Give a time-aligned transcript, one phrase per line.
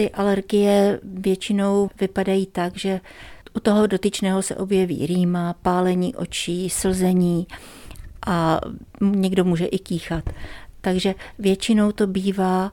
[0.00, 3.00] Ty alergie většinou vypadají tak, že
[3.54, 7.46] u toho dotyčného se objeví rýma, pálení očí, slzení
[8.26, 8.60] a
[9.00, 10.24] někdo může i kýchat.
[10.80, 12.72] Takže většinou to bývá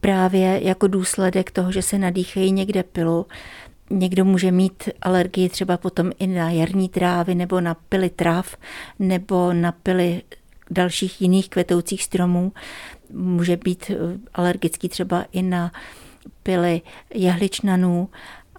[0.00, 3.26] právě jako důsledek toho, že se nadýchají někde pilu.
[3.90, 8.56] Někdo může mít alergii třeba potom i na jarní trávy nebo na pily trav
[8.98, 10.22] nebo na pily
[10.70, 12.52] dalších jiných kvetoucích stromů.
[13.12, 13.90] Může být
[14.34, 15.72] alergický třeba i na
[16.42, 16.80] pily
[17.14, 18.08] jehličnanů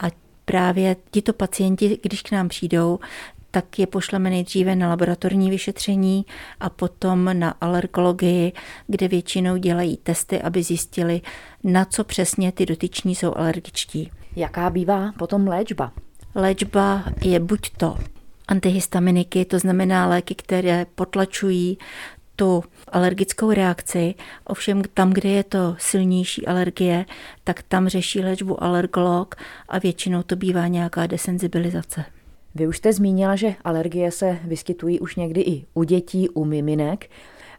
[0.00, 0.06] a
[0.44, 2.98] právě tito pacienti, když k nám přijdou,
[3.50, 6.26] tak je pošleme nejdříve na laboratorní vyšetření
[6.60, 8.52] a potom na alergologii,
[8.86, 11.20] kde většinou dělají testy, aby zjistili,
[11.64, 14.10] na co přesně ty dotyční jsou alergičtí.
[14.36, 15.92] Jaká bývá potom léčba?
[16.34, 17.98] Léčba je buď to
[18.48, 21.78] antihistaminiky, to znamená léky, které potlačují
[22.36, 27.06] tu alergickou reakci, ovšem tam, kde je to silnější alergie,
[27.44, 29.34] tak tam řeší léčbu alergolog
[29.68, 32.04] a většinou to bývá nějaká desenzibilizace.
[32.54, 37.10] Vy už jste zmínila, že alergie se vyskytují už někdy i u dětí, u miminek,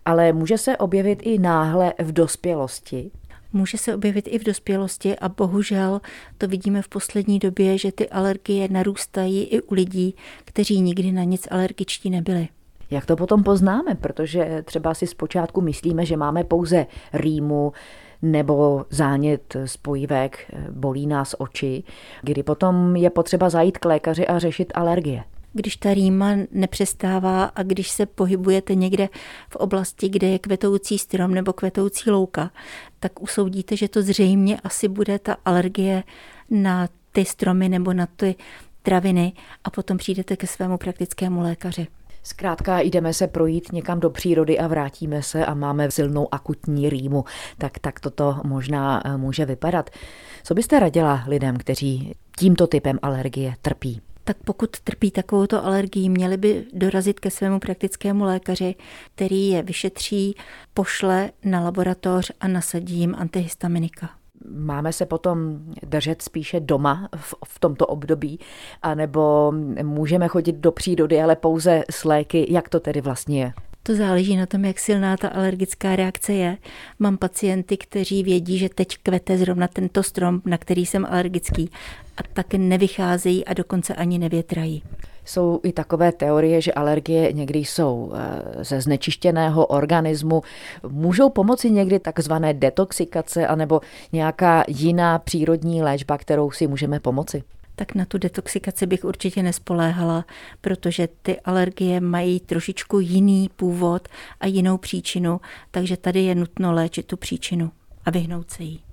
[0.05, 3.11] ale může se objevit i náhle v dospělosti.
[3.53, 6.01] Může se objevit i v dospělosti a bohužel
[6.37, 10.15] to vidíme v poslední době, že ty alergie narůstají i u lidí,
[10.45, 12.47] kteří nikdy na nic alergičtí nebyli.
[12.89, 13.95] Jak to potom poznáme?
[13.95, 17.73] Protože třeba si zpočátku myslíme, že máme pouze rýmu,
[18.21, 21.83] nebo zánět spojivek, bolí nás oči,
[22.21, 25.23] kdy potom je potřeba zajít k lékaři a řešit alergie.
[25.53, 29.09] Když ta rýma nepřestává a když se pohybujete někde
[29.49, 32.51] v oblasti, kde je kvetoucí strom nebo kvetoucí louka,
[32.99, 36.03] tak usoudíte, že to zřejmě asi bude ta alergie
[36.49, 38.35] na ty stromy nebo na ty
[38.81, 41.87] traviny a potom přijdete ke svému praktickému lékaři.
[42.27, 47.25] Zkrátka jdeme se projít někam do přírody a vrátíme se a máme silnou akutní rýmu.
[47.57, 49.89] Tak, tak toto možná eh, může vypadat.
[50.43, 54.01] Co byste radila lidem, kteří tímto typem alergie trpí?
[54.23, 58.75] tak pokud trpí takovouto alergii, měli by dorazit ke svému praktickému lékaři,
[59.15, 60.35] který je vyšetří,
[60.73, 64.09] pošle na laboratoř a nasadí jim antihistaminika.
[64.49, 68.39] Máme se potom držet spíše doma v, v tomto období,
[68.81, 69.53] anebo
[69.83, 72.45] můžeme chodit do přírody, ale pouze s léky.
[72.49, 73.53] Jak to tedy vlastně je?
[73.83, 76.57] To záleží na tom, jak silná ta alergická reakce je.
[76.99, 81.69] Mám pacienty, kteří vědí, že teď kvete zrovna tento strom, na který jsem alergický
[82.17, 84.83] a tak nevycházejí a dokonce ani nevětrají.
[85.27, 90.41] Jsou i takové teorie, že alergie někdy jsou eh, ze znečištěného organismu.
[90.87, 97.43] Můžou pomoci někdy takzvané detoxikace anebo nějaká jiná přírodní léčba, kterou si můžeme pomoci?
[97.79, 100.25] tak na tu detoxikaci bych určitě nespoléhala,
[100.61, 104.07] protože ty alergie mají trošičku jiný původ
[104.39, 107.71] a jinou příčinu, takže tady je nutno léčit tu příčinu
[108.05, 108.86] a vyhnout se jí.